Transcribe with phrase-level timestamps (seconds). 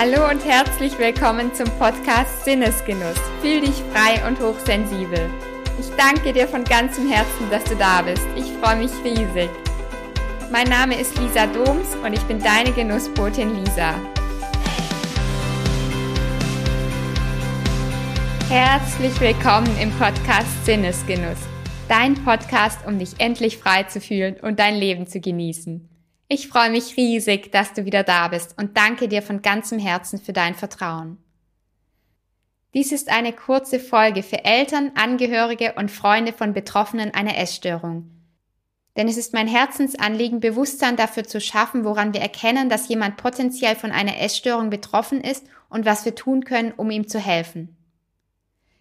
[0.00, 3.18] Hallo und herzlich willkommen zum Podcast Sinnesgenuss.
[3.42, 5.28] Fühl dich frei und hochsensibel.
[5.80, 8.24] Ich danke dir von ganzem Herzen, dass du da bist.
[8.36, 9.50] Ich freue mich riesig.
[10.52, 13.92] Mein Name ist Lisa Doms und ich bin deine Genussbotin Lisa.
[18.48, 21.40] Herzlich willkommen im Podcast Sinnesgenuss.
[21.88, 25.88] Dein Podcast, um dich endlich frei zu fühlen und dein Leben zu genießen.
[26.30, 30.20] Ich freue mich riesig, dass du wieder da bist und danke dir von ganzem Herzen
[30.20, 31.16] für dein Vertrauen.
[32.74, 38.10] Dies ist eine kurze Folge für Eltern, Angehörige und Freunde von Betroffenen einer Essstörung.
[38.98, 43.74] Denn es ist mein Herzensanliegen, Bewusstsein dafür zu schaffen, woran wir erkennen, dass jemand potenziell
[43.74, 47.74] von einer Essstörung betroffen ist und was wir tun können, um ihm zu helfen.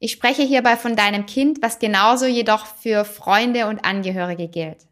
[0.00, 4.88] Ich spreche hierbei von deinem Kind, was genauso jedoch für Freunde und Angehörige gilt.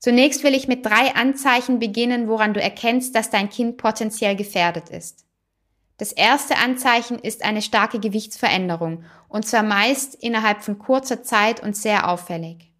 [0.00, 4.88] Zunächst will ich mit drei Anzeichen beginnen, woran du erkennst, dass dein Kind potenziell gefährdet
[4.88, 5.26] ist.
[5.98, 11.76] Das erste Anzeichen ist eine starke Gewichtsveränderung, und zwar meist innerhalb von kurzer Zeit und
[11.76, 12.72] sehr auffällig.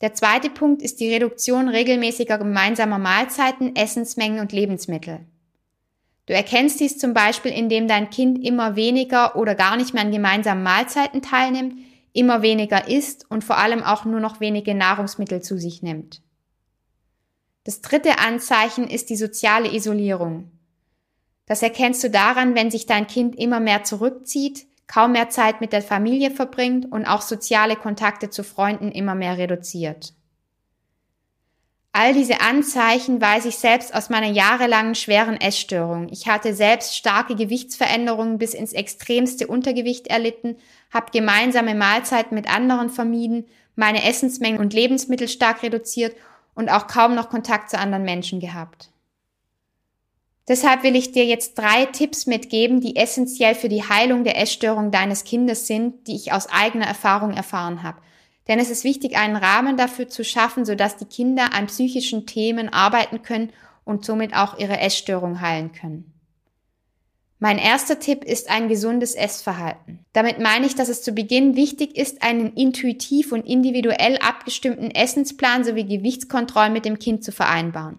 [0.00, 5.26] Der zweite Punkt ist die Reduktion regelmäßiger gemeinsamer Mahlzeiten, Essensmengen und Lebensmittel.
[6.26, 10.12] Du erkennst dies zum Beispiel, indem dein Kind immer weniger oder gar nicht mehr an
[10.12, 11.74] gemeinsamen Mahlzeiten teilnimmt,
[12.12, 16.22] immer weniger isst und vor allem auch nur noch wenige Nahrungsmittel zu sich nimmt.
[17.64, 20.50] Das dritte Anzeichen ist die soziale Isolierung.
[21.46, 25.72] Das erkennst du daran, wenn sich dein Kind immer mehr zurückzieht, kaum mehr Zeit mit
[25.72, 30.14] der Familie verbringt und auch soziale Kontakte zu Freunden immer mehr reduziert.
[31.94, 36.08] All diese Anzeichen weiß ich selbst aus meiner jahrelangen schweren Essstörung.
[36.10, 40.56] Ich hatte selbst starke Gewichtsveränderungen bis ins extremste Untergewicht erlitten,
[40.92, 46.14] habe gemeinsame Mahlzeiten mit anderen vermieden, meine Essensmengen und Lebensmittel stark reduziert
[46.54, 48.90] und auch kaum noch Kontakt zu anderen Menschen gehabt.
[50.48, 54.90] Deshalb will ich dir jetzt drei Tipps mitgeben, die essentiell für die Heilung der Essstörung
[54.90, 57.98] deines Kindes sind, die ich aus eigener Erfahrung erfahren habe.
[58.48, 62.68] Denn es ist wichtig, einen Rahmen dafür zu schaffen, sodass die Kinder an psychischen Themen
[62.68, 63.52] arbeiten können
[63.84, 66.12] und somit auch ihre Essstörung heilen können.
[67.42, 69.98] Mein erster Tipp ist ein gesundes Essverhalten.
[70.12, 75.64] Damit meine ich, dass es zu Beginn wichtig ist, einen intuitiv und individuell abgestimmten Essensplan
[75.64, 77.98] sowie Gewichtskontrollen mit dem Kind zu vereinbaren.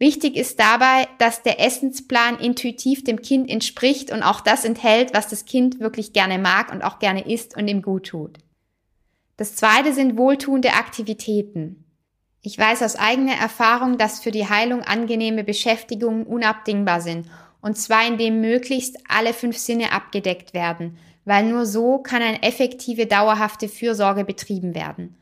[0.00, 5.28] Wichtig ist dabei, dass der Essensplan intuitiv dem Kind entspricht und auch das enthält, was
[5.28, 8.38] das Kind wirklich gerne mag und auch gerne isst und ihm gut tut.
[9.36, 11.84] Das zweite sind wohltuende Aktivitäten.
[12.40, 17.28] Ich weiß aus eigener Erfahrung, dass für die Heilung angenehme Beschäftigungen unabdingbar sind,
[17.62, 23.06] und zwar indem möglichst alle fünf Sinne abgedeckt werden, weil nur so kann eine effektive,
[23.06, 25.16] dauerhafte Fürsorge betrieben werden.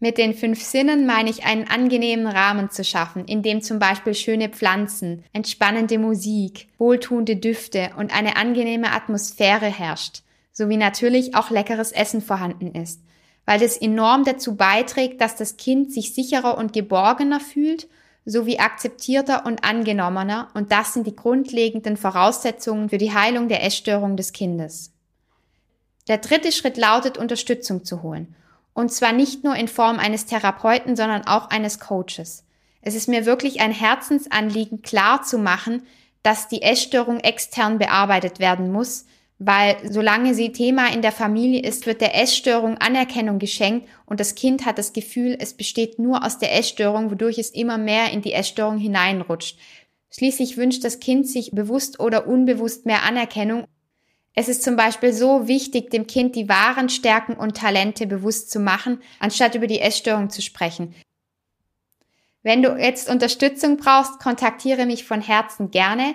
[0.00, 4.14] Mit den fünf Sinnen meine ich einen angenehmen Rahmen zu schaffen, in dem zum Beispiel
[4.14, 10.22] schöne Pflanzen, entspannende Musik, wohltuende Düfte und eine angenehme Atmosphäre herrscht,
[10.52, 13.00] sowie natürlich auch leckeres Essen vorhanden ist
[13.46, 17.88] weil das enorm dazu beiträgt, dass das Kind sich sicherer und geborgener fühlt,
[18.26, 24.16] sowie akzeptierter und angenommener und das sind die grundlegenden Voraussetzungen für die Heilung der Essstörung
[24.16, 24.92] des Kindes.
[26.08, 28.34] Der dritte Schritt lautet, Unterstützung zu holen.
[28.74, 32.44] Und zwar nicht nur in Form eines Therapeuten, sondern auch eines Coaches.
[32.82, 35.86] Es ist mir wirklich ein Herzensanliegen, klar zu machen,
[36.22, 39.06] dass die Essstörung extern bearbeitet werden muss,
[39.38, 44.34] weil solange sie Thema in der Familie ist, wird der Essstörung Anerkennung geschenkt und das
[44.34, 48.22] Kind hat das Gefühl, es besteht nur aus der Essstörung, wodurch es immer mehr in
[48.22, 49.58] die Essstörung hineinrutscht.
[50.10, 53.66] Schließlich wünscht das Kind sich bewusst oder unbewusst mehr Anerkennung.
[54.34, 58.60] Es ist zum Beispiel so wichtig, dem Kind die wahren Stärken und Talente bewusst zu
[58.60, 60.94] machen, anstatt über die Essstörung zu sprechen.
[62.42, 66.14] Wenn du jetzt Unterstützung brauchst, kontaktiere mich von Herzen gerne.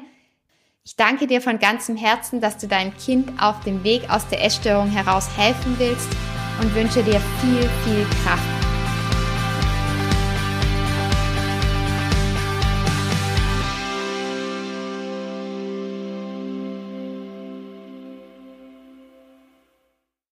[0.84, 4.44] Ich danke dir von ganzem Herzen, dass du deinem Kind auf dem Weg aus der
[4.44, 6.10] Essstörung heraus helfen willst
[6.60, 8.61] und wünsche dir viel, viel Kraft